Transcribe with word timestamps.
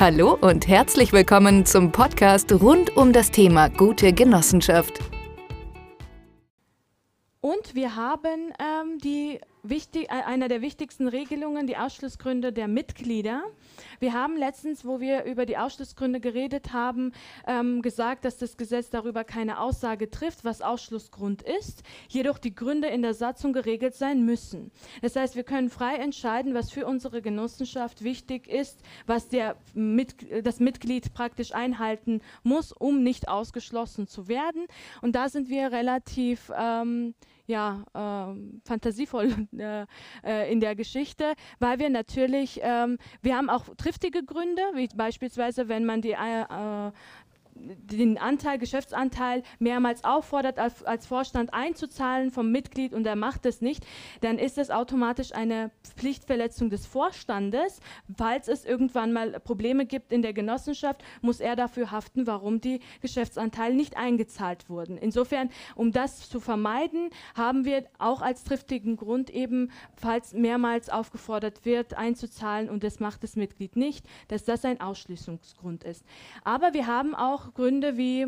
Hallo 0.00 0.32
und 0.40 0.66
herzlich 0.66 1.12
willkommen 1.12 1.66
zum 1.66 1.92
Podcast 1.92 2.50
rund 2.54 2.96
um 2.96 3.12
das 3.12 3.30
Thema 3.30 3.68
gute 3.68 4.14
Genossenschaft. 4.14 4.98
Und 7.42 7.74
wir 7.74 7.96
haben 7.96 8.50
ähm, 8.58 8.98
die 9.04 9.40
wichtig, 9.62 10.04
äh, 10.04 10.22
einer 10.24 10.48
der 10.48 10.62
wichtigsten 10.62 11.06
Regelungen, 11.06 11.66
die 11.66 11.76
Ausschlussgründe 11.76 12.50
der 12.50 12.66
Mitglieder. 12.66 13.42
Wir 14.00 14.14
haben 14.14 14.36
letztens, 14.38 14.86
wo 14.86 14.98
wir 14.98 15.24
über 15.24 15.44
die 15.44 15.58
Ausschlussgründe 15.58 16.20
geredet 16.20 16.72
haben, 16.72 17.12
ähm, 17.46 17.82
gesagt, 17.82 18.24
dass 18.24 18.38
das 18.38 18.56
Gesetz 18.56 18.88
darüber 18.88 19.24
keine 19.24 19.60
Aussage 19.60 20.10
trifft, 20.10 20.42
was 20.42 20.62
Ausschlussgrund 20.62 21.42
ist, 21.42 21.82
jedoch 22.08 22.38
die 22.38 22.54
Gründe 22.54 22.88
in 22.88 23.02
der 23.02 23.12
Satzung 23.12 23.52
geregelt 23.52 23.94
sein 23.94 24.24
müssen. 24.24 24.70
Das 25.02 25.16
heißt, 25.16 25.36
wir 25.36 25.44
können 25.44 25.68
frei 25.68 25.96
entscheiden, 25.96 26.54
was 26.54 26.70
für 26.70 26.86
unsere 26.86 27.20
Genossenschaft 27.20 28.02
wichtig 28.02 28.48
ist, 28.48 28.80
was 29.06 29.28
der 29.28 29.56
Mit 29.74 30.14
das 30.46 30.60
Mitglied 30.60 31.12
praktisch 31.12 31.54
einhalten 31.54 32.22
muss, 32.42 32.72
um 32.72 33.02
nicht 33.02 33.28
ausgeschlossen 33.28 34.06
zu 34.06 34.28
werden. 34.28 34.64
Und 35.02 35.14
da 35.14 35.28
sind 35.28 35.50
wir 35.50 35.72
relativ 35.72 36.50
ähm, 36.56 37.14
ja, 37.50 37.84
äh, 37.94 38.60
fantasievoll 38.64 39.48
äh, 39.58 39.84
äh, 40.24 40.50
in 40.50 40.60
der 40.60 40.74
Geschichte, 40.74 41.34
weil 41.58 41.78
wir 41.78 41.90
natürlich, 41.90 42.60
ähm, 42.62 42.96
wir 43.20 43.36
haben 43.36 43.50
auch 43.50 43.64
triftige 43.90 44.22
Gründe, 44.22 44.62
wie 44.74 44.88
beispielsweise, 44.94 45.68
wenn 45.68 45.84
man 45.84 46.00
die 46.00 46.12
äh, 46.12 46.92
den 47.60 48.18
Anteil, 48.18 48.58
Geschäftsanteil 48.58 49.42
mehrmals 49.58 50.04
auffordert, 50.04 50.58
als, 50.58 50.82
als, 50.84 51.06
Vorstand 51.06 51.52
einzuzahlen 51.52 52.30
vom 52.30 52.52
Mitglied 52.52 52.92
und 52.94 53.06
er 53.06 53.16
macht 53.16 53.46
es 53.46 53.60
nicht, 53.60 53.84
dann 54.20 54.38
ist 54.38 54.58
es 54.58 54.70
automatisch 54.70 55.32
eine 55.32 55.70
Pflichtverletzung 55.96 56.70
des 56.70 56.86
Vorstandes. 56.86 57.80
Falls 58.16 58.48
es 58.48 58.64
irgendwann 58.64 59.12
mal 59.12 59.40
Probleme 59.40 59.86
gibt 59.86 60.12
in 60.12 60.22
der 60.22 60.32
Genossenschaft, 60.32 61.02
muss 61.20 61.40
er 61.40 61.56
dafür 61.56 61.90
haften, 61.90 62.26
warum 62.26 62.60
die 62.60 62.80
Geschäftsanteile 63.00 63.74
nicht 63.74 63.96
eingezahlt 63.96 64.68
wurden. 64.68 64.96
Insofern, 64.96 65.50
um 65.74 65.92
das 65.92 66.28
zu 66.28 66.40
vermeiden, 66.40 67.10
haben 67.34 67.64
wir 67.64 67.84
auch 67.98 68.22
als 68.22 68.44
triftigen 68.44 68.96
Grund 68.96 69.30
eben, 69.30 69.70
falls 69.94 70.32
mehrmals 70.32 70.88
aufgefordert 70.88 71.64
wird, 71.64 71.94
einzuzahlen 71.94 72.68
und 72.68 72.84
das 72.84 73.00
macht 73.00 73.22
das 73.22 73.36
Mitglied 73.36 73.76
nicht, 73.76 74.06
dass 74.28 74.44
das 74.44 74.64
ein 74.64 74.80
Ausschließungsgrund 74.80 75.84
ist. 75.84 76.04
Aber 76.44 76.72
wir 76.74 76.86
haben 76.86 77.14
auch 77.14 77.49
Gründe 77.54 77.96
wie 77.96 78.26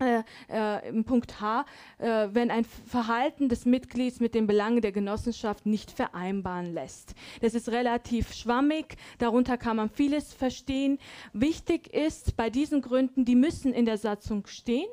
äh, 0.00 0.22
äh, 0.48 0.88
im 0.88 1.04
Punkt 1.04 1.40
H, 1.40 1.66
äh, 1.98 2.28
wenn 2.30 2.52
ein 2.52 2.64
Verhalten 2.64 3.48
des 3.48 3.64
Mitglieds 3.64 4.20
mit 4.20 4.32
den 4.32 4.46
Belangen 4.46 4.80
der 4.80 4.92
Genossenschaft 4.92 5.66
nicht 5.66 5.90
vereinbaren 5.90 6.72
lässt. 6.72 7.16
Das 7.40 7.54
ist 7.54 7.68
relativ 7.70 8.32
schwammig, 8.32 8.96
darunter 9.18 9.58
kann 9.58 9.76
man 9.76 9.90
vieles 9.90 10.32
verstehen. 10.32 10.98
Wichtig 11.32 11.92
ist 11.92 12.36
bei 12.36 12.48
diesen 12.48 12.80
Gründen, 12.80 13.24
die 13.24 13.34
müssen 13.34 13.72
in 13.72 13.86
der 13.86 13.98
Satzung 13.98 14.46
stehen. 14.46 14.88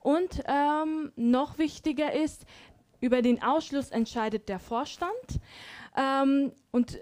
Und 0.00 0.42
ähm, 0.46 1.12
noch 1.16 1.58
wichtiger 1.58 2.14
ist, 2.14 2.46
über 3.00 3.20
den 3.20 3.42
Ausschluss 3.42 3.90
entscheidet 3.90 4.48
der 4.48 4.60
Vorstand. 4.60 5.12
Ähm, 5.94 6.52
und 6.70 6.98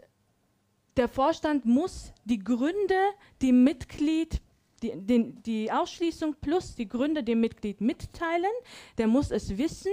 der 0.97 1.09
Vorstand 1.09 1.65
muss 1.65 2.13
die 2.25 2.39
Gründe, 2.39 2.99
die 3.41 3.53
Mitglied 3.53 4.41
die, 4.83 4.93
den, 4.95 5.43
die 5.43 5.71
Ausschließung 5.71 6.37
plus 6.41 6.75
die 6.75 6.89
Gründe 6.89 7.23
dem 7.23 7.41
Mitglied 7.41 7.81
mitteilen. 7.81 8.53
Der 8.99 9.07
muss 9.07 9.31
es 9.31 9.57
wissen, 9.57 9.93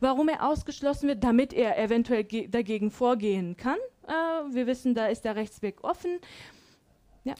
warum 0.00 0.28
er 0.28 0.48
ausgeschlossen 0.48 1.08
wird, 1.08 1.24
damit 1.24 1.52
er 1.52 1.78
eventuell 1.78 2.24
dagegen 2.48 2.90
vorgehen 2.90 3.56
kann. 3.56 3.78
Äh, 4.06 4.12
wir 4.54 4.66
wissen, 4.66 4.94
da 4.94 5.06
ist 5.06 5.24
der 5.24 5.36
Rechtsweg 5.36 5.84
offen. 5.84 6.18
Ja. 7.24 7.34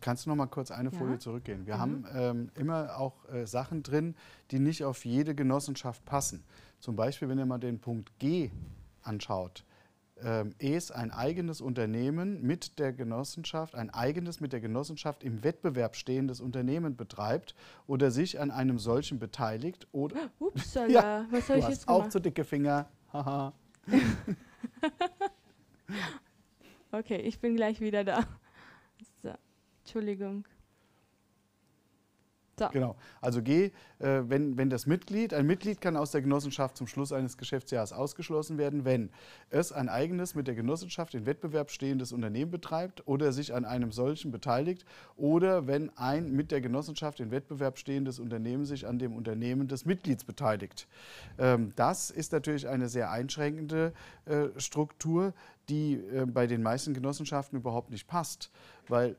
Kannst 0.00 0.26
du 0.26 0.30
noch 0.30 0.36
mal 0.36 0.46
kurz 0.46 0.72
eine 0.72 0.90
Folie 0.90 1.14
ja. 1.14 1.18
zurückgehen? 1.20 1.66
Wir 1.66 1.76
mhm. 1.76 1.80
haben 1.80 2.04
ähm, 2.14 2.50
immer 2.56 2.98
auch 2.98 3.28
äh, 3.28 3.46
Sachen 3.46 3.82
drin, 3.82 4.16
die 4.50 4.58
nicht 4.58 4.84
auf 4.84 5.04
jede 5.04 5.34
Genossenschaft 5.34 6.04
passen. 6.04 6.44
Zum 6.80 6.96
Beispiel, 6.96 7.28
wenn 7.28 7.38
ihr 7.38 7.46
mal 7.46 7.58
den 7.58 7.78
Punkt 7.78 8.18
G 8.18 8.50
anschaut 9.02 9.64
ähm, 10.22 10.54
es 10.58 10.90
ein 10.90 11.10
eigenes 11.10 11.60
Unternehmen 11.60 12.42
mit 12.42 12.78
der 12.78 12.92
Genossenschaft, 12.92 13.74
ein 13.74 13.90
eigenes 13.90 14.40
mit 14.40 14.52
der 14.52 14.60
Genossenschaft 14.60 15.24
im 15.24 15.44
Wettbewerb 15.44 15.96
stehendes 15.96 16.40
Unternehmen 16.40 16.96
betreibt 16.96 17.54
oder 17.86 18.10
sich 18.10 18.40
an 18.40 18.50
einem 18.50 18.78
solchen 18.78 19.18
beteiligt 19.18 19.86
oder. 19.92 20.30
Upsala, 20.38 20.88
ja, 20.88 21.26
was 21.30 21.48
habe 21.48 21.60
ich 21.60 21.68
jetzt 21.68 21.86
gemacht? 21.86 22.06
Auch 22.06 22.08
zu 22.08 22.20
dicke 22.20 22.44
Finger. 22.44 22.88
Haha. 23.12 23.52
okay, 26.92 27.20
ich 27.20 27.40
bin 27.40 27.56
gleich 27.56 27.80
wieder 27.80 28.04
da. 28.04 28.24
So, 29.22 29.32
Entschuldigung. 29.84 30.44
So. 32.58 32.68
Genau. 32.68 32.96
Also 33.20 33.42
G, 33.42 33.66
äh, 33.98 34.22
wenn, 34.28 34.56
wenn 34.56 34.70
das 34.70 34.86
Mitglied, 34.86 35.34
ein 35.34 35.46
Mitglied 35.46 35.80
kann 35.80 35.96
aus 35.96 36.10
der 36.10 36.22
Genossenschaft 36.22 36.76
zum 36.76 36.86
Schluss 36.86 37.12
eines 37.12 37.36
Geschäftsjahres 37.36 37.92
ausgeschlossen 37.92 38.58
werden, 38.58 38.84
wenn 38.84 39.10
es 39.50 39.72
ein 39.72 39.88
eigenes 39.88 40.34
mit 40.34 40.46
der 40.46 40.54
Genossenschaft 40.54 41.14
in 41.14 41.26
Wettbewerb 41.26 41.70
stehendes 41.70 42.12
Unternehmen 42.12 42.50
betreibt 42.50 43.06
oder 43.06 43.32
sich 43.32 43.54
an 43.54 43.64
einem 43.64 43.92
solchen 43.92 44.30
beteiligt 44.30 44.84
oder 45.16 45.66
wenn 45.66 45.96
ein 45.96 46.32
mit 46.32 46.50
der 46.50 46.60
Genossenschaft 46.60 47.20
in 47.20 47.30
Wettbewerb 47.30 47.78
stehendes 47.78 48.18
Unternehmen 48.18 48.64
sich 48.64 48.86
an 48.86 48.98
dem 48.98 49.14
Unternehmen 49.14 49.68
des 49.68 49.84
Mitglieds 49.84 50.24
beteiligt. 50.24 50.86
Ähm, 51.38 51.72
das 51.76 52.10
ist 52.10 52.32
natürlich 52.32 52.68
eine 52.68 52.88
sehr 52.88 53.10
einschränkende 53.10 53.92
äh, 54.26 54.48
Struktur, 54.58 55.32
die 55.68 55.94
äh, 55.94 56.26
bei 56.26 56.46
den 56.46 56.62
meisten 56.62 56.94
Genossenschaften 56.94 57.58
überhaupt 57.58 57.90
nicht 57.90 58.06
passt, 58.06 58.50
weil 58.88 59.16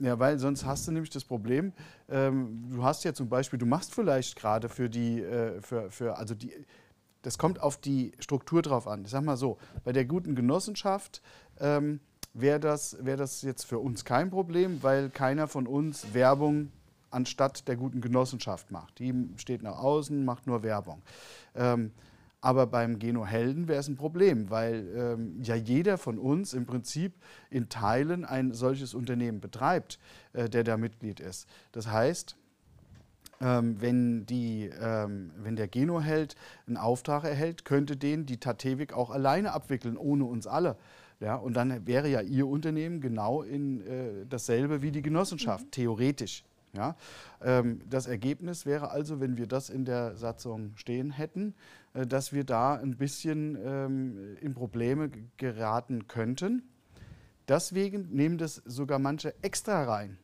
ja, 0.00 0.18
weil 0.18 0.38
sonst 0.38 0.64
hast 0.64 0.86
du 0.86 0.92
nämlich 0.92 1.10
das 1.10 1.24
Problem, 1.24 1.72
ähm, 2.08 2.64
du 2.70 2.82
hast 2.82 3.04
ja 3.04 3.14
zum 3.14 3.28
Beispiel, 3.28 3.58
du 3.58 3.66
machst 3.66 3.94
vielleicht 3.94 4.36
gerade 4.36 4.68
für 4.68 4.88
die, 4.88 5.20
äh, 5.20 5.60
für, 5.60 5.90
für, 5.90 6.18
also 6.18 6.34
die, 6.34 6.52
das 7.22 7.38
kommt 7.38 7.60
auf 7.60 7.76
die 7.76 8.12
Struktur 8.18 8.62
drauf 8.62 8.88
an. 8.88 9.04
Ich 9.04 9.10
sag 9.10 9.22
mal 9.22 9.36
so, 9.36 9.58
bei 9.84 9.92
der 9.92 10.04
guten 10.04 10.34
Genossenschaft 10.34 11.22
ähm, 11.60 12.00
wäre 12.34 12.58
das, 12.58 12.96
wär 13.04 13.16
das 13.16 13.42
jetzt 13.42 13.64
für 13.64 13.78
uns 13.78 14.04
kein 14.04 14.30
Problem, 14.30 14.82
weil 14.82 15.10
keiner 15.10 15.46
von 15.48 15.66
uns 15.66 16.14
Werbung 16.14 16.72
anstatt 17.10 17.68
der 17.68 17.76
guten 17.76 18.00
Genossenschaft 18.00 18.70
macht. 18.70 18.98
Die 18.98 19.14
steht 19.36 19.62
nach 19.62 19.78
außen, 19.78 20.24
macht 20.24 20.46
nur 20.46 20.62
Werbung. 20.62 21.02
Ähm, 21.54 21.92
aber 22.42 22.66
beim 22.66 22.98
Geno-Helden 22.98 23.68
wäre 23.68 23.80
es 23.80 23.88
ein 23.88 23.96
Problem, 23.96 24.50
weil 24.50 24.86
ähm, 24.94 25.40
ja 25.42 25.54
jeder 25.54 25.96
von 25.96 26.18
uns 26.18 26.52
im 26.52 26.66
Prinzip 26.66 27.14
in 27.48 27.68
Teilen 27.68 28.24
ein 28.24 28.52
solches 28.52 28.94
Unternehmen 28.94 29.40
betreibt, 29.40 29.98
äh, 30.34 30.50
der 30.50 30.64
da 30.64 30.76
Mitglied 30.76 31.20
ist. 31.20 31.48
Das 31.70 31.86
heißt, 31.86 32.36
ähm, 33.40 33.80
wenn, 33.80 34.26
die, 34.26 34.70
ähm, 34.80 35.30
wenn 35.38 35.54
der 35.54 35.68
Geno-Held 35.68 36.34
einen 36.66 36.76
Auftrag 36.76 37.24
erhält, 37.24 37.64
könnte 37.64 37.96
den 37.96 38.26
die 38.26 38.38
Tatewik 38.38 38.92
auch 38.92 39.10
alleine 39.10 39.52
abwickeln, 39.52 39.96
ohne 39.96 40.24
uns 40.24 40.46
alle. 40.46 40.76
Ja, 41.20 41.36
und 41.36 41.54
dann 41.54 41.86
wäre 41.86 42.08
ja 42.08 42.20
Ihr 42.20 42.48
Unternehmen 42.48 43.00
genau 43.00 43.42
in 43.42 43.86
äh, 43.86 44.26
dasselbe 44.28 44.82
wie 44.82 44.90
die 44.90 45.02
Genossenschaft, 45.02 45.66
mhm. 45.66 45.70
theoretisch. 45.70 46.44
Ja? 46.72 46.96
Ähm, 47.42 47.80
das 47.88 48.06
Ergebnis 48.06 48.66
wäre 48.66 48.90
also, 48.90 49.20
wenn 49.20 49.36
wir 49.36 49.46
das 49.46 49.70
in 49.70 49.84
der 49.84 50.16
Satzung 50.16 50.72
stehen 50.76 51.10
hätten, 51.10 51.54
dass 51.94 52.32
wir 52.32 52.44
da 52.44 52.74
ein 52.74 52.96
bisschen 52.96 53.58
ähm, 53.62 54.36
in 54.40 54.54
Probleme 54.54 55.10
geraten 55.36 56.08
könnten. 56.08 56.62
Deswegen 57.48 58.08
nehmen 58.10 58.38
das 58.38 58.56
sogar 58.64 58.98
manche 58.98 59.34
extra 59.42 59.84
rein, 59.84 60.18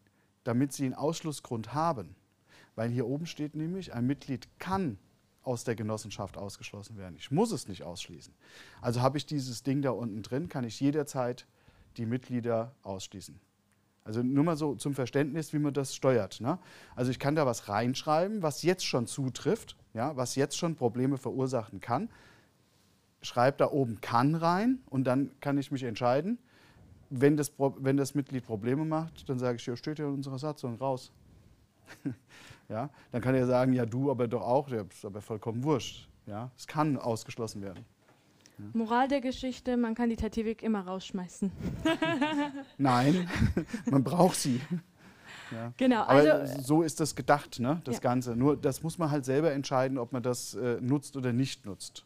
damit 0.45 0.73
sie 0.73 0.85
einen 0.85 0.95
Ausschlussgrund 0.95 1.75
haben. 1.75 2.15
Weil 2.75 2.91
hier 2.91 3.07
oben 3.07 3.27
steht 3.27 3.55
nämlich, 3.55 3.93
ein 3.93 4.07
Mitglied 4.07 4.49
kann 4.59 4.99
aus 5.43 5.65
der 5.65 5.75
Genossenschaft 5.75 6.37
ausgeschlossen 6.37 6.97
werden. 6.97 7.17
Ich 7.17 7.31
muss 7.31 7.53
es 7.53 7.69
nicht 7.69 7.83
ausschließen. 7.83 8.35
Also 8.81 9.01
habe 9.01 9.19
ich 9.19 9.27
dieses 9.27 9.63
Ding 9.63 9.83
da 9.83 9.91
unten 9.91 10.23
drin, 10.23 10.49
kann 10.49 10.65
ich 10.65 10.79
jederzeit 10.79 11.47
die 11.97 12.07
Mitglieder 12.07 12.75
ausschließen. 12.83 13.41
Also 14.09 14.23
nur 14.23 14.43
mal 14.43 14.57
so 14.57 14.75
zum 14.75 14.95
Verständnis, 14.95 15.53
wie 15.53 15.59
man 15.59 15.75
das 15.75 15.95
steuert. 15.95 16.41
Ne? 16.41 16.59
Also 16.97 17.11
ich 17.11 17.19
kann 17.19 17.35
da 17.35 17.45
was 17.45 17.69
reinschreiben, 17.69 18.41
was 18.43 18.63
jetzt 18.63 18.87
schon 18.87 19.07
zutrifft, 19.07 19.77
ja, 19.93 20.17
was 20.17 20.35
jetzt 20.35 20.57
schon 20.57 20.77
Probleme 20.77 21.19
verursachen 21.19 21.81
kann. 21.81 22.09
Schreibe 23.21 23.59
da 23.59 23.71
oben 23.71 24.01
kann 24.01 24.35
rein 24.35 24.79
und 24.89 25.05
dann 25.05 25.31
kann 25.41 25.59
ich 25.59 25.71
mich 25.71 25.83
entscheiden. 25.83 26.39
Wenn 27.11 27.37
das, 27.37 27.53
wenn 27.59 27.99
das 27.99 28.15
Mitglied 28.15 28.47
Probleme 28.47 28.87
macht, 28.87 29.29
dann 29.29 29.39
sage 29.39 29.57
ich, 29.57 29.67
ja, 29.67 29.77
steht 29.77 29.99
ja 29.99 30.07
in 30.07 30.15
unserer 30.15 30.39
Satzung 30.39 30.77
raus. 30.77 31.13
ja, 32.71 32.89
dann 33.13 33.21
kann 33.21 33.35
er 33.35 33.47
sagen, 33.47 33.75
ja, 33.75 33.85
du 33.85 34.11
aber 34.11 34.27
doch 34.27 34.41
auch, 34.41 34.71
das 34.71 34.87
ist 34.91 35.05
aber 35.05 35.21
vollkommen 35.21 35.63
wurscht. 35.65 36.09
Ja, 36.25 36.51
es 36.57 36.67
kann 36.67 36.97
ausgeschlossen 36.97 37.61
werden. 37.61 37.85
Moral 38.73 39.09
der 39.09 39.21
Geschichte, 39.21 39.77
man 39.77 39.95
kann 39.95 40.11
die 40.11 40.17
Tativik 40.17 40.63
immer 40.63 40.81
rausschmeißen. 40.81 41.53
Nein, 42.79 43.29
man 43.91 44.03
braucht 44.03 44.37
sie. 44.37 44.61
Ja. 45.51 45.73
Genau, 45.77 46.03
Aber 46.03 46.13
also, 46.13 46.61
so 46.61 46.83
ist 46.83 47.01
das 47.01 47.15
gedacht, 47.15 47.61
ne, 47.61 47.81
das 47.85 47.97
ja. 47.97 48.01
Ganze. 48.01 48.37
Nur 48.37 48.57
das 48.57 48.83
muss 48.83 48.99
man 48.99 49.11
halt 49.11 49.25
selber 49.25 49.53
entscheiden, 49.53 49.97
ob 49.99 50.13
man 50.13 50.23
das 50.23 50.55
äh, 50.55 50.79
nutzt 50.81 51.17
oder 51.17 51.33
nicht 51.33 51.65
nutzt. 51.65 52.05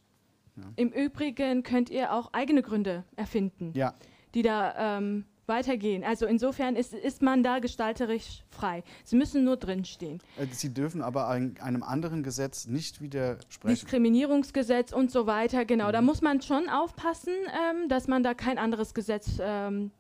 Ja. 0.56 0.64
Im 0.76 0.90
Übrigen 0.90 1.62
könnt 1.62 1.90
ihr 1.90 2.12
auch 2.12 2.32
eigene 2.32 2.62
Gründe 2.62 3.04
erfinden, 3.16 3.72
ja. 3.75 3.94
die 4.34 4.43
da 4.43 4.99
ähm, 4.99 5.25
weitergehen. 5.52 6.02
Also 6.02 6.26
insofern 6.26 6.76
ist, 6.76 6.94
ist 6.94 7.22
man 7.22 7.43
da 7.43 7.58
gestalterisch 7.58 8.43
frei. 8.50 8.82
Sie 9.04 9.16
müssen 9.16 9.44
nur 9.44 9.56
drinstehen. 9.56 10.20
Äh, 10.38 10.46
Sie 10.50 10.72
dürfen 10.72 11.02
aber 11.02 11.28
ein, 11.28 11.56
einem 11.60 11.82
anderen 11.82 12.22
Gesetz 12.22 12.66
nicht 12.66 13.00
widersprechen. 13.02 13.75
Diskriminierungsgesetz 13.75 14.93
und 14.93 15.10
so 15.10 15.26
weiter, 15.26 15.64
genau. 15.64 15.88
Mhm. 15.88 15.93
Da 15.93 16.00
muss 16.00 16.22
man 16.22 16.40
schon 16.40 16.69
aufpassen, 16.69 17.34
ähm, 17.46 17.88
dass 17.88 18.08
man 18.08 18.22
da 18.22 18.34
kein 18.34 18.58
anderes 18.58 18.94
Gesetz 18.94 19.38
ähm, 19.40 19.90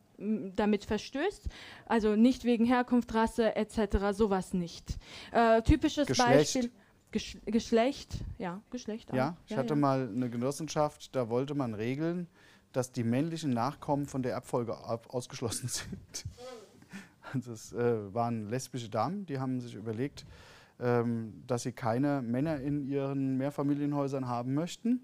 damit 0.56 0.84
verstößt. 0.84 1.48
Also 1.86 2.16
nicht 2.16 2.44
wegen 2.44 2.64
Herkunft, 2.64 3.12
Rasse 3.14 3.54
etc. 3.56 4.12
sowas 4.12 4.54
nicht. 4.54 4.96
Äh, 5.32 5.62
typisches 5.62 6.06
Geschlecht. 6.06 6.54
Beispiel. 6.54 6.70
Gesch 7.10 7.36
Geschlecht, 7.44 8.14
ja, 8.38 8.62
Geschlecht 8.70 9.12
auch. 9.12 9.16
Ja, 9.16 9.36
ich 9.44 9.50
ja, 9.50 9.58
hatte 9.58 9.74
ja. 9.74 9.80
mal 9.80 10.08
eine 10.08 10.30
Genossenschaft, 10.30 11.14
da 11.14 11.28
wollte 11.28 11.54
man 11.54 11.74
regeln, 11.74 12.26
dass 12.72 12.92
die 12.92 13.04
männlichen 13.04 13.50
Nachkommen 13.50 14.06
von 14.06 14.22
der 14.22 14.32
Erbfolge 14.32 14.76
ausgeschlossen 15.08 15.68
sind. 15.68 16.24
Das 17.46 17.72
äh, 17.72 18.14
waren 18.14 18.50
lesbische 18.50 18.90
Damen, 18.90 19.24
die 19.26 19.38
haben 19.38 19.60
sich 19.60 19.74
überlegt, 19.74 20.26
ähm, 20.80 21.42
dass 21.46 21.62
sie 21.62 21.72
keine 21.72 22.20
Männer 22.22 22.60
in 22.60 22.86
ihren 22.86 23.38
Mehrfamilienhäusern 23.38 24.28
haben 24.28 24.54
möchten. 24.54 25.00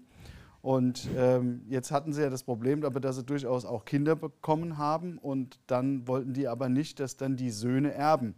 Und 0.61 1.07
ähm, 1.15 1.61
jetzt 1.69 1.89
hatten 1.89 2.11
sie 2.11 2.21
ja 2.21 2.29
das 2.29 2.43
Problem, 2.43 2.83
aber 2.83 2.99
dass 2.99 3.15
sie 3.15 3.23
durchaus 3.23 3.65
auch 3.65 3.85
Kinder 3.85 4.15
bekommen 4.15 4.77
haben 4.77 5.17
und 5.17 5.57
dann 5.67 6.07
wollten 6.07 6.33
die 6.33 6.47
aber 6.47 6.67
nicht, 6.67 6.99
dass 6.99 7.15
dann 7.15 7.37
die 7.37 7.49
Söhne 7.49 7.93
erben. 7.93 8.35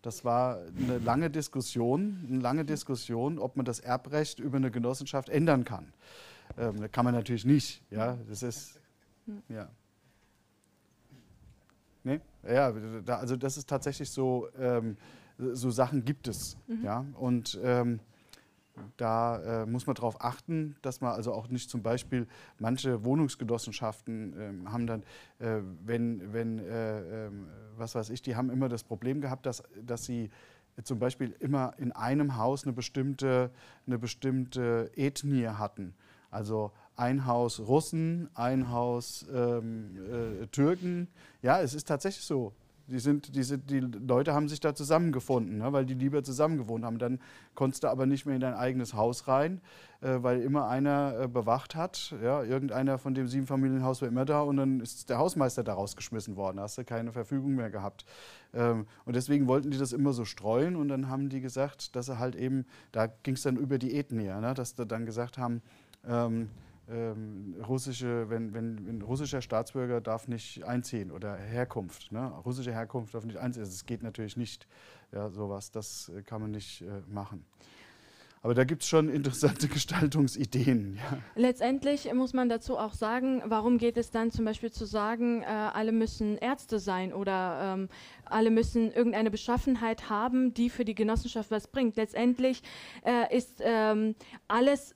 Das 0.00 0.24
war 0.24 0.60
eine 0.78 0.98
lange 0.98 1.28
Diskussion, 1.28 2.26
eine 2.26 2.40
lange 2.40 2.64
Diskussion, 2.64 3.38
ob 3.38 3.56
man 3.56 3.66
das 3.66 3.80
Erbrecht 3.80 4.40
über 4.40 4.56
eine 4.56 4.70
Genossenschaft 4.70 5.28
ändern 5.28 5.64
kann. 5.64 5.92
Ähm, 6.58 6.90
kann 6.90 7.04
man 7.04 7.14
natürlich 7.14 7.44
nicht. 7.44 7.82
Ja, 7.90 8.16
das 8.28 8.42
ist 8.42 8.80
ja. 9.48 9.68
Nee? 12.02 12.20
Ja, 12.42 12.72
da, 13.04 13.16
also 13.16 13.36
das 13.36 13.56
ist 13.56 13.68
tatsächlich 13.68 14.10
so, 14.10 14.48
ähm, 14.58 14.96
so 15.38 15.70
Sachen 15.70 16.04
gibt 16.04 16.28
es. 16.28 16.56
Mhm. 16.66 16.84
Ja? 16.84 17.04
Und 17.14 17.58
ähm, 17.62 18.00
da 18.96 19.62
äh, 19.62 19.66
muss 19.66 19.86
man 19.86 19.94
darauf 19.94 20.24
achten, 20.24 20.76
dass 20.80 21.02
man 21.02 21.12
also 21.12 21.32
auch 21.34 21.48
nicht 21.48 21.68
zum 21.68 21.82
Beispiel 21.82 22.26
manche 22.58 23.04
Wohnungsgenossenschaften 23.04 24.64
äh, 24.66 24.70
haben 24.70 24.86
dann, 24.86 25.02
äh, 25.38 25.60
wenn, 25.84 26.32
wenn 26.32 26.58
äh, 26.60 27.26
ähm, 27.26 27.48
was 27.76 27.94
weiß 27.94 28.08
ich, 28.10 28.22
die 28.22 28.36
haben 28.36 28.48
immer 28.48 28.70
das 28.70 28.84
Problem 28.84 29.20
gehabt, 29.20 29.44
dass, 29.44 29.62
dass 29.82 30.04
sie 30.04 30.30
zum 30.82 30.98
Beispiel 30.98 31.34
immer 31.40 31.74
in 31.76 31.92
einem 31.92 32.36
Haus 32.36 32.64
eine 32.64 32.72
bestimmte, 32.72 33.50
eine 33.86 33.98
bestimmte 33.98 34.90
Ethnie 34.96 35.48
hatten. 35.48 35.94
Also 36.30 36.72
ein 36.96 37.26
Haus 37.26 37.60
Russen, 37.60 38.28
ein 38.34 38.70
Haus 38.70 39.26
ähm, 39.34 40.42
äh, 40.42 40.46
Türken. 40.48 41.08
Ja, 41.42 41.60
es 41.60 41.74
ist 41.74 41.88
tatsächlich 41.88 42.24
so. 42.24 42.52
Die, 42.90 42.98
sind, 42.98 43.36
die, 43.36 43.44
sind, 43.44 43.70
die 43.70 43.78
Leute 43.78 44.34
haben 44.34 44.48
sich 44.48 44.58
da 44.58 44.74
zusammengefunden, 44.74 45.58
ne, 45.58 45.72
weil 45.72 45.86
die 45.86 45.94
lieber 45.94 46.24
zusammen 46.24 46.58
gewohnt 46.58 46.84
haben. 46.84 46.98
Dann 46.98 47.20
konntest 47.54 47.84
du 47.84 47.88
aber 47.88 48.04
nicht 48.04 48.26
mehr 48.26 48.34
in 48.34 48.40
dein 48.40 48.54
eigenes 48.54 48.94
Haus 48.94 49.28
rein, 49.28 49.60
äh, 50.00 50.16
weil 50.20 50.42
immer 50.42 50.68
einer 50.68 51.20
äh, 51.20 51.28
bewacht 51.28 51.76
hat. 51.76 52.12
Ja, 52.20 52.42
irgendeiner 52.42 52.98
von 52.98 53.14
dem 53.14 53.28
Siebenfamilienhaus 53.28 54.02
war 54.02 54.08
immer 54.08 54.24
da 54.24 54.40
und 54.40 54.56
dann 54.56 54.80
ist 54.80 55.08
der 55.08 55.18
Hausmeister 55.18 55.62
da 55.62 55.74
rausgeschmissen 55.74 56.34
worden. 56.34 56.56
Da 56.56 56.64
hast 56.64 56.78
du 56.78 56.84
keine 56.84 57.12
Verfügung 57.12 57.54
mehr 57.54 57.70
gehabt. 57.70 58.04
Ähm, 58.52 58.86
und 59.04 59.14
deswegen 59.14 59.46
wollten 59.46 59.70
die 59.70 59.78
das 59.78 59.92
immer 59.92 60.12
so 60.12 60.24
streuen 60.24 60.74
und 60.74 60.88
dann 60.88 61.08
haben 61.08 61.28
die 61.28 61.40
gesagt, 61.40 61.94
dass 61.94 62.06
sie 62.06 62.18
halt 62.18 62.34
eben, 62.34 62.66
da 62.90 63.06
ging 63.06 63.34
es 63.34 63.42
dann 63.42 63.56
über 63.56 63.78
die 63.78 63.94
Ethnie, 63.94 64.24
ne, 64.24 64.52
dass 64.52 64.76
sie 64.76 64.84
dann 64.84 65.06
gesagt 65.06 65.38
haben, 65.38 65.62
ähm, 66.06 66.50
ähm, 66.90 67.54
russische, 67.66 68.28
wenn, 68.30 68.52
wenn, 68.52 68.76
ein 68.88 69.02
russischer 69.02 69.40
Staatsbürger 69.42 70.00
darf 70.00 70.26
nicht 70.28 70.64
einziehen 70.64 71.10
oder 71.10 71.36
Herkunft, 71.36 72.10
ne? 72.10 72.32
russische 72.44 72.72
Herkunft 72.72 73.14
darf 73.14 73.24
nicht 73.24 73.38
einziehen. 73.38 73.62
Das 73.62 73.86
geht 73.86 74.02
natürlich 74.02 74.36
nicht, 74.36 74.66
ja, 75.12 75.30
sowas, 75.30 75.70
das 75.70 76.08
äh, 76.08 76.22
kann 76.22 76.40
man 76.40 76.50
nicht 76.50 76.82
äh, 76.82 77.02
machen. 77.08 77.44
Aber 78.42 78.54
da 78.54 78.64
gibt 78.64 78.82
es 78.82 78.88
schon 78.88 79.10
interessante 79.10 79.68
Gestaltungsideen. 79.68 80.96
Ja. 80.96 81.18
Letztendlich 81.34 82.10
muss 82.14 82.32
man 82.32 82.48
dazu 82.48 82.78
auch 82.78 82.94
sagen, 82.94 83.42
warum 83.44 83.76
geht 83.76 83.98
es 83.98 84.10
dann 84.10 84.30
zum 84.30 84.46
Beispiel 84.46 84.70
zu 84.70 84.86
sagen, 84.86 85.42
äh, 85.42 85.46
alle 85.46 85.92
müssen 85.92 86.38
Ärzte 86.38 86.78
sein 86.78 87.12
oder 87.12 87.74
ähm, 87.74 87.88
alle 88.24 88.50
müssen 88.50 88.92
irgendeine 88.92 89.30
Beschaffenheit 89.30 90.08
haben, 90.08 90.54
die 90.54 90.70
für 90.70 90.86
die 90.86 90.94
Genossenschaft 90.94 91.50
was 91.50 91.68
bringt. 91.68 91.96
Letztendlich 91.96 92.62
äh, 93.04 93.36
ist 93.36 93.60
ähm, 93.62 94.14
alles, 94.48 94.94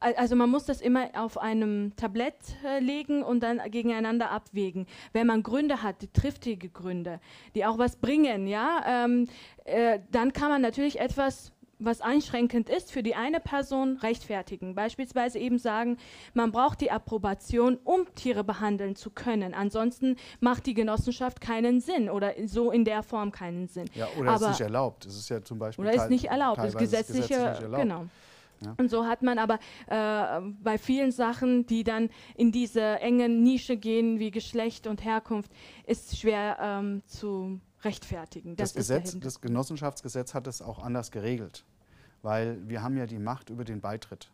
also 0.00 0.36
man 0.36 0.50
muss 0.50 0.66
das 0.66 0.82
immer 0.82 1.08
auf 1.14 1.38
einem 1.38 1.96
Tablett 1.96 2.34
äh, 2.62 2.78
legen 2.80 3.22
und 3.22 3.42
dann 3.42 3.60
gegeneinander 3.70 4.30
abwägen. 4.30 4.86
Wenn 5.14 5.26
man 5.26 5.42
Gründe 5.42 5.82
hat, 5.82 6.02
die 6.02 6.12
triftige 6.12 6.68
Gründe, 6.68 7.20
die 7.54 7.64
auch 7.64 7.78
was 7.78 7.96
bringen, 7.96 8.46
ja, 8.46 9.04
ähm, 9.04 9.28
äh, 9.64 10.00
dann 10.10 10.34
kann 10.34 10.50
man 10.50 10.60
natürlich 10.60 11.00
etwas 11.00 11.52
was 11.84 12.00
einschränkend 12.00 12.68
ist 12.68 12.92
für 12.92 13.02
die 13.02 13.14
eine 13.14 13.40
Person, 13.40 13.96
rechtfertigen. 13.98 14.74
Beispielsweise 14.74 15.38
eben 15.38 15.58
sagen, 15.58 15.98
man 16.34 16.52
braucht 16.52 16.80
die 16.80 16.90
Approbation, 16.90 17.78
um 17.84 18.06
Tiere 18.14 18.44
behandeln 18.44 18.96
zu 18.96 19.10
können. 19.10 19.54
Ansonsten 19.54 20.16
macht 20.40 20.66
die 20.66 20.74
Genossenschaft 20.74 21.40
keinen 21.40 21.80
Sinn 21.80 22.10
oder 22.10 22.32
so 22.46 22.70
in 22.70 22.84
der 22.84 23.02
Form 23.02 23.32
keinen 23.32 23.68
Sinn. 23.68 23.86
Ja, 23.94 24.08
oder 24.18 24.32
Aber, 24.32 24.46
ist 24.46 24.50
nicht 24.50 24.60
erlaubt. 24.60 25.06
Das 25.06 25.16
ist 25.16 25.28
ja 25.28 25.42
zum 25.42 25.58
Beispiel 25.58 25.84
oder 25.84 25.94
ist 25.94 26.10
nicht 26.10 26.26
erlaubt. 26.26 26.58
Das 26.58 26.76
gesetzliche, 26.76 27.28
gesetzlich 27.28 27.62
erlaubt. 27.62 27.82
genau. 27.82 28.06
Ja. 28.64 28.74
Und 28.78 28.90
so 28.90 29.06
hat 29.06 29.22
man 29.22 29.38
aber 29.38 29.58
äh, 29.88 30.40
bei 30.62 30.78
vielen 30.78 31.10
Sachen, 31.10 31.66
die 31.66 31.84
dann 31.84 32.10
in 32.36 32.52
diese 32.52 33.00
engen 33.00 33.42
Nische 33.42 33.76
gehen, 33.76 34.18
wie 34.18 34.30
Geschlecht 34.30 34.86
und 34.86 35.04
Herkunft, 35.04 35.50
ist 35.86 36.16
schwer 36.16 36.58
ähm, 36.60 37.02
zu 37.06 37.60
rechtfertigen. 37.82 38.56
Das, 38.56 38.72
das 38.72 38.76
Gesetz, 38.76 39.18
das 39.18 39.40
Genossenschaftsgesetz 39.40 40.34
hat 40.34 40.46
es 40.46 40.62
auch 40.62 40.78
anders 40.78 41.10
geregelt 41.10 41.64
weil 42.22 42.68
wir 42.68 42.82
haben 42.82 42.96
ja 42.96 43.06
die 43.06 43.18
Macht 43.18 43.50
über 43.50 43.64
den 43.64 43.80
Beitritt. 43.80 44.30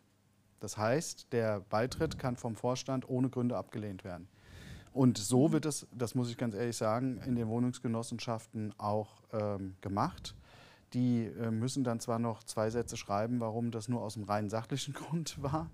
Das 0.59 0.77
heißt, 0.77 1.27
der 1.31 1.61
Beitritt 1.61 2.19
kann 2.19 2.35
vom 2.35 2.55
Vorstand 2.55 3.09
ohne 3.09 3.29
Gründe 3.29 3.57
abgelehnt 3.57 4.03
werden. 4.03 4.27
Und 4.91 5.17
so 5.17 5.51
wird 5.51 5.65
es, 5.65 5.87
das 5.91 6.15
muss 6.15 6.29
ich 6.29 6.37
ganz 6.37 6.55
ehrlich 6.55 6.75
sagen, 6.75 7.21
in 7.25 7.35
den 7.35 7.47
Wohnungsgenossenschaften 7.47 8.73
auch 8.77 9.21
ähm, 9.31 9.75
gemacht. 9.81 10.35
Die 10.93 11.25
äh, 11.25 11.51
müssen 11.51 11.83
dann 11.83 11.99
zwar 11.99 12.17
noch 12.17 12.43
zwei 12.43 12.71
Sätze 12.71 12.97
schreiben, 12.97 13.39
warum 13.39 13.69
das 13.69 13.87
nur 13.87 14.01
aus 14.01 14.15
dem 14.15 14.23
rein 14.23 14.49
sachlichen 14.49 14.93
Grund 14.95 15.41
war, 15.41 15.69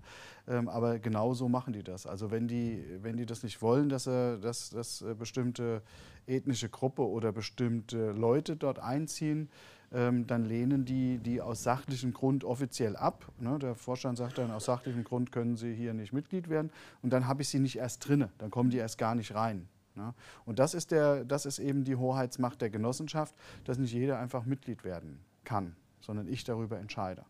ähm, 0.46 0.68
aber 0.68 0.98
genau 0.98 1.32
so 1.32 1.48
machen 1.48 1.72
die 1.72 1.82
das. 1.82 2.06
Also 2.06 2.30
wenn 2.30 2.46
die, 2.46 2.84
wenn 3.00 3.16
die 3.16 3.24
das 3.24 3.42
nicht 3.42 3.62
wollen, 3.62 3.88
dass, 3.88 4.06
äh, 4.06 4.38
dass, 4.38 4.68
dass 4.68 5.00
äh, 5.00 5.14
bestimmte 5.14 5.82
ethnische 6.26 6.68
Gruppe 6.68 7.08
oder 7.08 7.32
bestimmte 7.32 8.12
Leute 8.12 8.56
dort 8.56 8.78
einziehen, 8.78 9.48
ähm, 9.92 10.26
dann 10.26 10.44
lehnen 10.44 10.84
die 10.84 11.18
die 11.18 11.40
aus 11.40 11.62
sachlichem 11.62 12.12
Grund 12.12 12.44
offiziell 12.44 12.96
ab. 12.96 13.30
Ne? 13.38 13.58
Der 13.58 13.74
Vorstand 13.74 14.18
sagt 14.18 14.38
dann, 14.38 14.50
aus 14.50 14.64
sachlichem 14.66 15.04
Grund 15.04 15.32
können 15.32 15.56
sie 15.56 15.74
hier 15.74 15.94
nicht 15.94 16.12
Mitglied 16.12 16.48
werden. 16.48 16.70
Und 17.02 17.10
dann 17.10 17.26
habe 17.26 17.42
ich 17.42 17.48
sie 17.48 17.58
nicht 17.58 17.76
erst 17.76 18.06
drinne, 18.06 18.30
dann 18.38 18.50
kommen 18.50 18.70
die 18.70 18.78
erst 18.78 18.98
gar 18.98 19.14
nicht 19.14 19.34
rein. 19.34 19.68
Ne? 19.94 20.14
Und 20.44 20.58
das 20.58 20.74
ist, 20.74 20.90
der, 20.90 21.24
das 21.24 21.46
ist 21.46 21.58
eben 21.58 21.84
die 21.84 21.96
Hoheitsmacht 21.96 22.60
der 22.60 22.70
Genossenschaft, 22.70 23.34
dass 23.64 23.78
nicht 23.78 23.92
jeder 23.92 24.18
einfach 24.18 24.44
Mitglied 24.44 24.84
werden 24.84 25.20
kann, 25.44 25.74
sondern 26.00 26.28
ich 26.28 26.44
darüber 26.44 26.78
entscheide. 26.78 27.24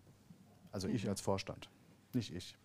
Also 0.73 0.89
ich 0.89 1.05
mhm. 1.05 1.11
als 1.11 1.21
Vorstand, 1.21 1.71
nicht 2.13 2.35
ich. 2.35 2.57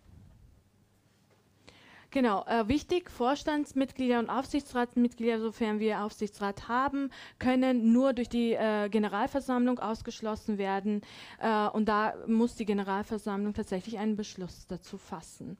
Genau, 2.13 2.43
äh, 2.45 2.67
wichtig, 2.67 3.09
Vorstandsmitglieder 3.09 4.19
und 4.19 4.29
Aufsichtsratsmitglieder, 4.29 5.39
sofern 5.39 5.79
wir 5.79 6.01
Aufsichtsrat 6.01 6.67
haben, 6.67 7.09
können 7.39 7.93
nur 7.93 8.11
durch 8.11 8.27
die 8.27 8.51
äh, 8.51 8.89
Generalversammlung 8.89 9.79
ausgeschlossen 9.79 10.57
werden. 10.57 11.03
Äh, 11.39 11.69
und 11.69 11.87
da 11.87 12.13
muss 12.27 12.55
die 12.55 12.65
Generalversammlung 12.65 13.53
tatsächlich 13.53 13.97
einen 13.97 14.17
Beschluss 14.17 14.67
dazu 14.67 14.97
fassen. 14.97 15.57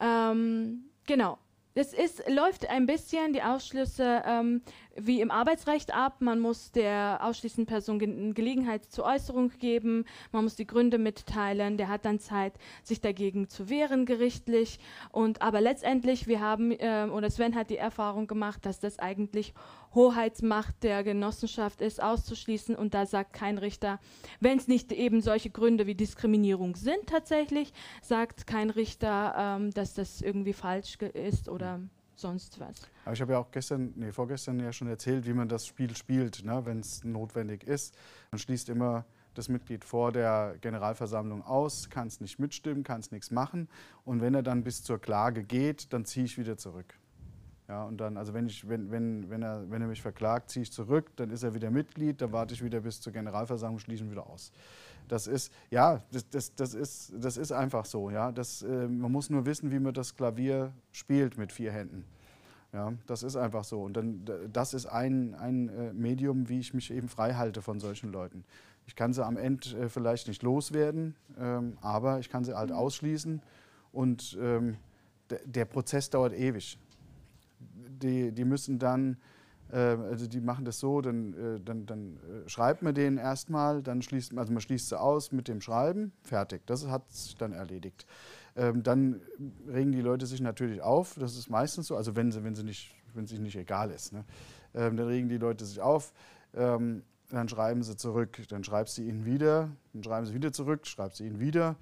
Ähm, 0.00 0.90
genau, 1.06 1.38
es 1.74 1.94
ist, 1.94 2.28
läuft 2.28 2.68
ein 2.68 2.86
bisschen 2.86 3.32
die 3.32 3.42
Ausschlüsse 3.42 4.22
ähm, 4.26 4.62
wie 4.94 5.20
im 5.20 5.30
Arbeitsrecht 5.30 5.94
ab. 5.94 6.16
Man 6.20 6.38
muss 6.38 6.70
der 6.72 7.20
ausschließenden 7.22 7.66
Person 7.66 7.98
Ge 7.98 8.32
Gelegenheit 8.34 8.84
zur 8.84 9.04
Äußerung 9.04 9.50
geben. 9.58 10.04
Man 10.32 10.44
muss 10.44 10.54
die 10.54 10.66
Gründe 10.66 10.98
mitteilen. 10.98 11.78
Der 11.78 11.88
hat 11.88 12.04
dann 12.04 12.18
Zeit, 12.18 12.52
sich 12.82 13.00
dagegen 13.00 13.48
zu 13.48 13.70
wehren 13.70 14.04
gerichtlich. 14.04 14.80
Und 15.12 15.40
aber 15.40 15.62
letztendlich, 15.62 16.26
wir 16.26 16.40
haben 16.40 16.72
äh, 16.72 17.08
oder 17.10 17.30
Sven 17.30 17.54
hat 17.54 17.70
die 17.70 17.78
Erfahrung 17.78 18.26
gemacht, 18.26 18.66
dass 18.66 18.78
das 18.78 18.98
eigentlich 18.98 19.54
Hoheitsmacht 19.94 20.82
der 20.82 21.04
Genossenschaft 21.04 21.80
ist, 21.80 22.02
auszuschließen. 22.02 22.74
Und 22.74 22.94
da 22.94 23.06
sagt 23.06 23.32
kein 23.32 23.58
Richter, 23.58 24.00
wenn 24.40 24.58
es 24.58 24.68
nicht 24.68 24.92
eben 24.92 25.20
solche 25.20 25.50
Gründe 25.50 25.86
wie 25.86 25.94
Diskriminierung 25.94 26.76
sind 26.76 27.06
tatsächlich, 27.06 27.72
sagt 28.02 28.46
kein 28.46 28.70
Richter, 28.70 29.34
ähm, 29.36 29.70
dass 29.72 29.94
das 29.94 30.20
irgendwie 30.20 30.52
falsch 30.52 30.96
ist 30.96 31.48
oder 31.48 31.80
sonst 32.16 32.60
was. 32.60 32.82
Aber 33.04 33.14
ich 33.14 33.20
habe 33.20 33.32
ja 33.32 33.38
auch 33.38 33.50
gestern, 33.50 33.92
nee, 33.96 34.12
vorgestern 34.12 34.60
ja 34.60 34.72
schon 34.72 34.88
erzählt, 34.88 35.26
wie 35.26 35.32
man 35.32 35.48
das 35.48 35.66
Spiel 35.66 35.96
spielt, 35.96 36.44
ne, 36.44 36.64
wenn 36.64 36.80
es 36.80 37.04
notwendig 37.04 37.64
ist. 37.64 37.94
Man 38.30 38.38
schließt 38.38 38.68
immer 38.68 39.04
das 39.34 39.48
Mitglied 39.48 39.84
vor 39.84 40.12
der 40.12 40.56
Generalversammlung 40.60 41.42
aus, 41.42 41.88
kann 41.90 42.06
es 42.06 42.20
nicht 42.20 42.38
mitstimmen, 42.38 42.84
kann 42.84 43.00
es 43.00 43.10
nichts 43.10 43.30
machen. 43.30 43.68
Und 44.04 44.20
wenn 44.20 44.34
er 44.34 44.42
dann 44.42 44.62
bis 44.62 44.82
zur 44.82 45.00
Klage 45.00 45.42
geht, 45.42 45.92
dann 45.92 46.04
ziehe 46.04 46.26
ich 46.26 46.38
wieder 46.38 46.56
zurück. 46.56 46.94
Ja, 47.68 47.84
und 47.84 47.98
dann, 47.98 48.16
also 48.16 48.34
wenn, 48.34 48.46
ich, 48.46 48.68
wenn, 48.68 48.90
wenn, 48.90 49.30
wenn, 49.30 49.42
er, 49.42 49.70
wenn 49.70 49.80
er 49.80 49.88
mich 49.88 50.02
verklagt, 50.02 50.50
ziehe 50.50 50.62
ich 50.62 50.72
zurück, 50.72 51.10
dann 51.16 51.30
ist 51.30 51.42
er 51.42 51.54
wieder 51.54 51.70
Mitglied, 51.70 52.20
dann 52.20 52.32
warte 52.32 52.54
ich 52.54 52.62
wieder 52.62 52.80
bis 52.80 53.00
zur 53.00 53.12
Generalversammlung, 53.12 53.78
schließe 53.78 54.04
ihn 54.04 54.10
wieder 54.10 54.26
aus. 54.26 54.52
Das 55.08 55.26
ist, 55.26 55.52
ja, 55.70 56.02
das, 56.10 56.28
das, 56.28 56.54
das, 56.54 56.74
ist, 56.74 57.12
das 57.16 57.36
ist 57.36 57.52
einfach 57.52 57.84
so. 57.84 58.10
Ja? 58.10 58.32
Das, 58.32 58.62
äh, 58.62 58.88
man 58.88 59.12
muss 59.12 59.30
nur 59.30 59.46
wissen, 59.46 59.70
wie 59.70 59.78
man 59.78 59.94
das 59.94 60.14
Klavier 60.14 60.72
spielt 60.90 61.38
mit 61.38 61.52
vier 61.52 61.72
Händen. 61.72 62.04
Ja, 62.72 62.94
das 63.06 63.22
ist 63.22 63.36
einfach 63.36 63.64
so. 63.64 63.82
Und 63.82 63.94
dann, 63.96 64.24
das 64.50 64.72
ist 64.72 64.86
ein, 64.86 65.34
ein 65.34 65.68
äh, 65.68 65.92
Medium, 65.92 66.48
wie 66.48 66.58
ich 66.58 66.72
mich 66.72 66.90
eben 66.90 67.08
frei 67.08 67.34
halte 67.34 67.60
von 67.60 67.80
solchen 67.80 68.10
Leuten. 68.10 68.44
Ich 68.86 68.96
kann 68.96 69.12
sie 69.12 69.24
am 69.24 69.36
Ende 69.36 69.68
äh, 69.78 69.88
vielleicht 69.88 70.26
nicht 70.26 70.42
loswerden, 70.42 71.14
ähm, 71.38 71.76
aber 71.82 72.18
ich 72.18 72.30
kann 72.30 72.44
sie 72.44 72.56
halt 72.56 72.72
ausschließen. 72.72 73.42
Und 73.92 74.38
ähm, 74.40 74.78
der 75.44 75.66
Prozess 75.66 76.08
dauert 76.08 76.32
ewig. 76.32 76.78
Die, 78.02 78.32
die 78.32 78.44
müssen 78.44 78.78
dann 78.78 79.16
äh, 79.72 79.76
also 79.76 80.26
die 80.26 80.40
machen 80.40 80.64
das 80.64 80.78
so, 80.78 81.00
dann, 81.00 81.32
äh, 81.32 81.60
dann, 81.60 81.86
dann 81.86 82.16
äh, 82.16 82.48
schreibt 82.48 82.82
man 82.82 82.94
denen 82.94 83.16
erstmal, 83.16 83.82
dann 83.82 84.02
schließt 84.02 84.36
also 84.36 84.52
man 84.52 84.60
schließt 84.60 84.90
sie 84.90 85.00
aus 85.00 85.32
mit 85.32 85.48
dem 85.48 85.60
Schreiben, 85.60 86.12
fertig. 86.22 86.66
Das 86.66 86.86
hat 86.86 87.10
sich 87.10 87.36
dann 87.36 87.52
erledigt. 87.52 88.06
Ähm, 88.54 88.82
dann 88.82 89.20
regen 89.66 89.92
die 89.92 90.02
Leute 90.02 90.26
sich 90.26 90.40
natürlich 90.40 90.82
auf, 90.82 91.16
das 91.18 91.36
ist 91.36 91.48
meistens 91.48 91.86
so, 91.86 91.96
also 91.96 92.14
wenn 92.14 92.30
sie, 92.30 92.44
wenn 92.44 92.54
sie 92.54 92.64
nicht, 92.64 92.94
wenn 93.14 93.24
es 93.24 93.30
sich 93.30 93.40
nicht 93.40 93.56
egal 93.56 93.90
ist. 93.90 94.12
Ne? 94.12 94.24
Ähm, 94.74 94.96
dann 94.96 95.06
regen 95.06 95.28
die 95.30 95.38
Leute 95.38 95.64
sich 95.64 95.80
auf, 95.80 96.12
ähm, 96.54 97.02
dann 97.30 97.48
schreiben 97.48 97.82
sie 97.82 97.96
zurück, 97.96 98.42
dann 98.50 98.62
schreibst 98.62 98.98
du 98.98 99.02
ihnen 99.02 99.24
wieder, 99.24 99.70
dann 99.94 100.04
schreiben 100.04 100.26
sie 100.26 100.34
wieder 100.34 100.52
zurück, 100.52 100.86
schreibst 100.86 101.20
du 101.20 101.24
ihnen 101.24 101.40
wieder. 101.40 101.76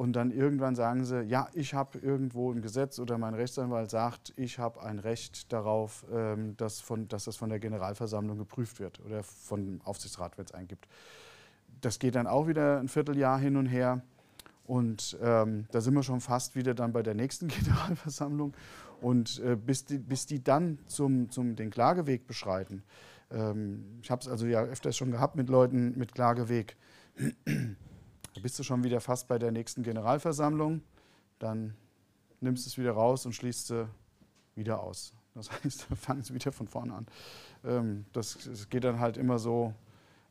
Und 0.00 0.14
dann 0.14 0.30
irgendwann 0.30 0.74
sagen 0.76 1.04
sie, 1.04 1.24
ja, 1.24 1.50
ich 1.52 1.74
habe 1.74 1.98
irgendwo 1.98 2.50
ein 2.50 2.62
Gesetz 2.62 2.98
oder 2.98 3.18
mein 3.18 3.34
Rechtsanwalt 3.34 3.90
sagt, 3.90 4.32
ich 4.34 4.58
habe 4.58 4.82
ein 4.82 4.98
Recht 4.98 5.52
darauf, 5.52 6.06
ähm, 6.10 6.56
dass, 6.56 6.80
von, 6.80 7.06
dass 7.08 7.24
das 7.24 7.36
von 7.36 7.50
der 7.50 7.58
Generalversammlung 7.58 8.38
geprüft 8.38 8.80
wird 8.80 8.98
oder 9.04 9.22
vom 9.22 9.82
Aufsichtsrat, 9.84 10.38
wenn 10.38 10.46
es 10.46 10.52
einen 10.52 10.68
gibt. 10.68 10.88
Das 11.82 11.98
geht 11.98 12.14
dann 12.14 12.26
auch 12.26 12.48
wieder 12.48 12.80
ein 12.80 12.88
Vierteljahr 12.88 13.38
hin 13.38 13.58
und 13.58 13.66
her. 13.66 14.00
Und 14.64 15.18
ähm, 15.20 15.66
da 15.70 15.82
sind 15.82 15.92
wir 15.92 16.02
schon 16.02 16.22
fast 16.22 16.56
wieder 16.56 16.72
dann 16.72 16.94
bei 16.94 17.02
der 17.02 17.12
nächsten 17.12 17.48
Generalversammlung. 17.48 18.54
Und 19.02 19.38
äh, 19.40 19.54
bis, 19.54 19.84
die, 19.84 19.98
bis 19.98 20.24
die 20.24 20.42
dann 20.42 20.78
zum, 20.86 21.28
zum 21.28 21.56
den 21.56 21.68
Klageweg 21.68 22.26
beschreiten, 22.26 22.84
ähm, 23.30 23.84
ich 24.00 24.10
habe 24.10 24.22
es 24.22 24.28
also 24.28 24.46
ja 24.46 24.62
öfters 24.62 24.96
schon 24.96 25.10
gehabt 25.10 25.36
mit 25.36 25.50
Leuten 25.50 25.92
mit 25.98 26.14
Klageweg, 26.14 26.78
da 28.34 28.40
bist 28.40 28.58
du 28.58 28.62
schon 28.62 28.84
wieder 28.84 29.00
fast 29.00 29.28
bei 29.28 29.38
der 29.38 29.50
nächsten 29.50 29.82
Generalversammlung. 29.82 30.82
Dann 31.38 31.74
nimmst 32.40 32.66
du 32.66 32.68
es 32.68 32.78
wieder 32.78 32.92
raus 32.92 33.26
und 33.26 33.32
schließt 33.32 33.70
es 33.70 33.86
wieder 34.54 34.82
aus. 34.82 35.12
Das 35.34 35.50
heißt, 35.64 35.86
da 35.88 35.94
fangen 35.96 36.22
sie 36.22 36.34
wieder 36.34 36.52
von 36.52 36.68
vorne 36.68 36.94
an. 36.94 37.06
Ähm, 37.64 38.04
das, 38.12 38.38
geht 38.68 38.84
dann 38.84 39.00
halt 39.00 39.16
immer 39.16 39.38
so 39.38 39.74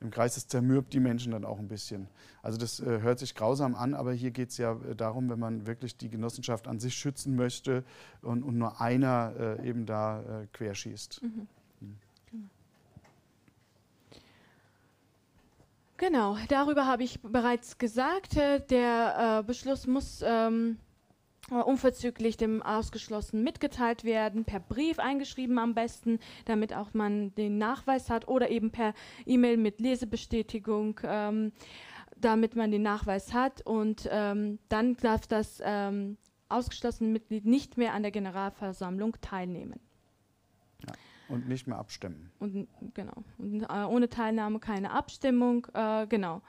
im 0.01 0.12
Kreis, 0.12 0.36
das 0.36 0.48
zermürbt 0.48 0.94
die 0.94 1.01
Menschen 1.01 1.34
dann 1.34 1.44
auch 1.44 1.60
ein 1.60 1.68
bisschen. 1.68 2.08
Also 2.41 2.58
das 2.58 2.79
äh, 2.79 3.01
hört 3.01 3.20
sich 3.20 3.36
grausam 3.36 3.75
an, 3.75 3.94
aber 3.94 4.13
hier 4.13 4.32
geht 4.32 4.50
es 4.50 4.58
ja 4.58 4.74
äh, 4.74 4.96
darum, 4.96 5.29
wenn 5.29 5.39
man 5.39 5.68
wirklich 5.68 5.98
die 5.98 6.10
Genossenschaft 6.10 6.70
an 6.70 6.79
sich 6.79 6.96
schützen 6.96 7.36
möchte 7.36 7.84
und, 8.22 8.44
und 8.44 8.58
nur 8.58 8.79
einer 8.79 9.34
äh, 9.38 9.68
eben 9.68 9.86
da 9.86 10.46
querschießt. 10.53 11.22
Mhm. 11.24 11.48
Genau, 16.00 16.38
darüber 16.48 16.88
habe 16.88 17.03
ich 17.03 17.22
bereits 17.22 17.77
gesagt. 17.77 18.38
Äh, 18.38 18.62
der 18.62 19.41
äh, 19.41 19.44
Beschluss 19.44 19.86
muss 19.86 20.24
ähm, 20.25 20.77
unverzüglich 21.50 22.38
dem 22.38 22.62
Ausgeschlossenen 22.62 23.44
mitgeteilt 23.44 24.06
werden, 24.06 24.46
per 24.46 24.62
Brief 24.62 24.98
eingeschrieben 24.98 25.60
am 25.60 25.74
besten, 25.74 26.20
damit 26.46 26.74
auch 26.74 26.94
man 26.94 27.36
den 27.36 27.58
Nachweis 27.58 28.10
hat 28.10 28.29
oder 28.29 28.50
eben 28.50 28.72
per 28.72 28.94
E-Mail 29.25 29.58
mit 29.58 29.82
Lesebestätigung, 29.82 31.01
ähm, 31.03 31.51
damit 32.15 32.56
man 32.56 32.72
den 32.72 32.84
Nachweis 32.84 33.34
hat 33.34 33.65
und 33.65 34.08
ähm, 34.10 34.60
dann 34.70 34.96
darf 34.96 35.27
das 35.27 35.62
ähm, 35.65 36.18
ausgeschlossene 36.48 37.10
Mitglied 37.10 37.46
nicht 37.46 37.77
mehr 37.77 37.94
an 37.94 38.03
der 38.03 38.12
Generalversammlung 38.12 39.18
teilnehmen. 39.20 39.82
Und 41.29 41.48
nicht 41.48 41.67
mehr 41.67 41.77
abstimmen. 41.77 42.31
Und, 42.39 42.67
genau. 42.93 43.24
Und, 43.38 43.63
äh, 43.63 43.86
ohne 43.86 44.09
Teilnahme 44.09 44.59
keine 44.59 44.91
Abstimmung. 44.91 45.67
Äh, 45.74 46.07
genau. 46.07 46.41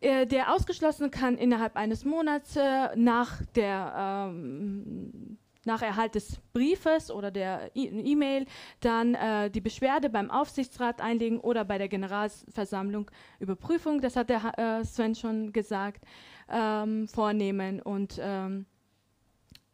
Äh, 0.00 0.26
der 0.26 0.52
Ausgeschlossene 0.52 1.10
kann 1.10 1.38
innerhalb 1.38 1.76
eines 1.76 2.04
Monats 2.04 2.54
äh, 2.56 2.94
nach, 2.96 3.42
der, 3.54 4.28
ähm, 4.30 5.38
nach 5.64 5.80
Erhalt 5.80 6.14
des 6.14 6.38
Briefes 6.52 7.10
oder 7.10 7.30
der 7.30 7.70
E-Mail 7.74 8.46
dann 8.80 9.14
äh, 9.14 9.50
die 9.50 9.62
Beschwerde 9.62 10.10
beim 10.10 10.30
Aufsichtsrat 10.30 11.00
einlegen 11.00 11.40
oder 11.40 11.64
bei 11.64 11.78
der 11.78 11.88
Generalversammlung 11.88 13.10
Überprüfung, 13.40 14.00
das 14.00 14.16
hat 14.16 14.28
der 14.28 14.84
Sven 14.84 15.14
schon 15.14 15.52
gesagt, 15.52 16.04
ähm, 16.48 17.08
vornehmen 17.08 17.80
und 17.80 18.20
ähm, 18.20 18.66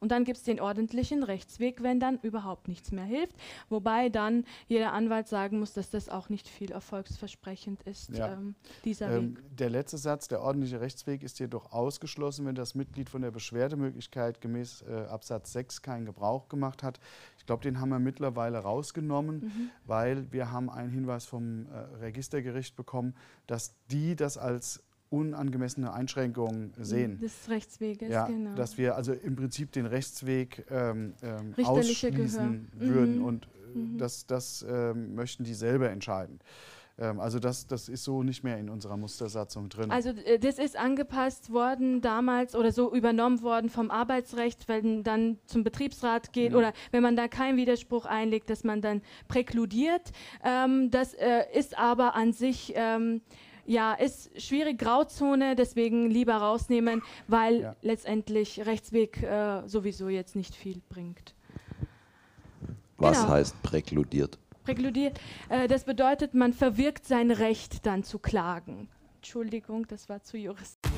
und 0.02 0.08
dann 0.10 0.24
gibt 0.24 0.38
es 0.38 0.42
den 0.42 0.58
ordentlichen 0.58 1.22
Rechtsweg, 1.22 1.84
wenn 1.84 2.00
dann 2.00 2.18
überhaupt 2.22 2.66
nichts 2.66 2.90
mehr 2.90 3.04
hilft. 3.04 3.36
Wobei 3.68 4.08
dann 4.08 4.44
jeder 4.66 4.92
Anwalt 4.92 5.28
sagen 5.28 5.60
muss, 5.60 5.74
dass 5.74 5.90
das 5.90 6.08
auch 6.08 6.28
nicht 6.28 6.48
viel 6.48 6.72
erfolgsversprechend 6.72 7.84
ist, 7.84 8.10
ja. 8.10 8.32
ähm, 8.32 8.56
dieser 8.84 9.12
ähm, 9.12 9.36
Weg. 9.36 9.56
Der 9.56 9.70
letzte 9.70 9.98
Satz, 9.98 10.26
der 10.26 10.42
ordentliche 10.42 10.80
Rechtsweg 10.80 11.22
ist 11.22 11.38
jedoch 11.38 11.70
ausgeschlossen, 11.70 12.44
wenn 12.46 12.56
das 12.56 12.74
Mitglied 12.74 13.10
von 13.10 13.22
der 13.22 13.30
Beschwerdemöglichkeit 13.30 14.40
gemäß 14.40 14.82
äh, 14.82 15.06
Absatz 15.08 15.52
6 15.52 15.82
keinen 15.82 16.04
Gebrauch 16.04 16.48
gemacht 16.48 16.82
hat. 16.82 16.98
Ich 17.38 17.46
glaube, 17.46 17.62
den 17.62 17.80
haben 17.80 17.90
wir 17.90 18.00
mittlerweile 18.00 18.58
rausgenommen, 18.58 19.36
mhm. 19.36 19.70
weil 19.86 20.32
wir 20.32 20.50
haben 20.50 20.68
einen 20.68 20.90
Hinweis 20.90 21.26
vom 21.26 21.66
äh, 21.66 21.78
Registergericht 22.00 22.74
bekommen, 22.74 23.14
dass 23.46 23.76
die 23.92 24.16
das 24.16 24.36
als 24.36 24.82
unangemessene 25.12 25.92
Einschränkungen 25.92 26.72
sehen. 26.80 27.18
Des 27.18 27.48
Rechtsweges, 27.48 28.10
ja, 28.10 28.26
genau. 28.26 28.54
Dass 28.54 28.78
wir 28.78 28.96
also 28.96 29.12
im 29.12 29.36
Prinzip 29.36 29.70
den 29.72 29.86
Rechtsweg 29.86 30.64
ähm, 30.70 31.14
ähm, 31.22 31.54
ausschließen 31.64 32.70
Gehör. 32.78 32.94
würden 32.94 33.18
mhm. 33.18 33.24
und 33.24 33.44
äh, 33.46 33.78
mhm. 33.78 33.98
das, 33.98 34.26
das 34.26 34.64
ähm, 34.68 35.14
möchten 35.14 35.44
die 35.44 35.54
selber 35.54 35.90
entscheiden. 35.90 36.40
Ähm, 36.98 37.20
also 37.20 37.38
das, 37.38 37.66
das 37.66 37.88
ist 37.88 38.04
so 38.04 38.22
nicht 38.22 38.42
mehr 38.42 38.58
in 38.58 38.70
unserer 38.70 38.96
Mustersatzung 38.96 39.68
drin. 39.68 39.90
Also 39.90 40.10
äh, 40.10 40.38
das 40.38 40.58
ist 40.58 40.76
angepasst 40.76 41.52
worden 41.52 42.00
damals 42.00 42.54
oder 42.54 42.72
so 42.72 42.94
übernommen 42.94 43.42
worden 43.42 43.70
vom 43.70 43.90
Arbeitsrecht, 43.90 44.68
wenn 44.68 45.02
dann 45.02 45.38
zum 45.46 45.64
Betriebsrat 45.64 46.32
geht 46.32 46.52
mhm. 46.52 46.58
oder 46.58 46.72
wenn 46.90 47.02
man 47.02 47.16
da 47.16 47.28
keinen 47.28 47.56
Widerspruch 47.56 48.06
einlegt, 48.06 48.50
dass 48.50 48.64
man 48.64 48.80
dann 48.80 49.02
präkludiert. 49.28 50.12
Ähm, 50.44 50.90
das 50.90 51.14
äh, 51.14 51.44
ist 51.52 51.78
aber 51.78 52.14
an 52.14 52.32
sich 52.32 52.74
ja, 53.66 53.94
ist 53.94 54.30
schwierig, 54.40 54.78
Grauzone, 54.78 55.56
deswegen 55.56 56.10
lieber 56.10 56.36
rausnehmen, 56.36 57.02
weil 57.28 57.60
ja. 57.60 57.76
letztendlich 57.82 58.64
Rechtsweg 58.66 59.22
äh, 59.22 59.62
sowieso 59.66 60.08
jetzt 60.08 60.36
nicht 60.36 60.54
viel 60.54 60.80
bringt. 60.88 61.34
Was 62.96 63.20
genau. 63.20 63.32
heißt 63.32 63.62
präkludiert? 63.62 64.38
Präkludiert, 64.64 65.20
äh, 65.48 65.68
das 65.68 65.84
bedeutet, 65.84 66.34
man 66.34 66.52
verwirkt 66.52 67.06
sein 67.06 67.30
Recht 67.30 67.86
dann 67.86 68.04
zu 68.04 68.18
klagen. 68.18 68.88
Entschuldigung, 69.16 69.86
das 69.86 70.08
war 70.08 70.22
zu 70.22 70.36
juristisch. 70.36 70.90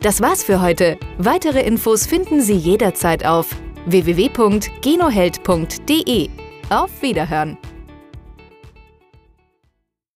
Das 0.00 0.20
war's 0.20 0.44
für 0.44 0.60
heute. 0.60 0.96
Weitere 1.18 1.62
Infos 1.62 2.06
finden 2.06 2.40
Sie 2.40 2.54
jederzeit 2.54 3.26
auf 3.26 3.50
www.genoheld.de. 3.86 6.30
Auf 6.70 7.02
Wiederhören! 7.02 7.58